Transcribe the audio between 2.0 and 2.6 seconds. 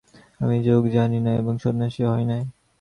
হই নাই।